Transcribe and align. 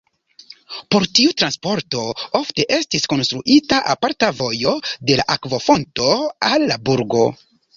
Por 0.93 1.03
tiu 1.19 1.33
transporto 1.41 2.01
ofte 2.39 2.65
estis 2.79 3.05
konstruita 3.13 3.83
aparta 3.95 4.31
vojo 4.41 4.75
de 5.11 5.19
la 5.21 5.29
akvofonto 5.37 6.11
al 6.53 6.67
la 6.73 6.81
burgo. 6.91 7.25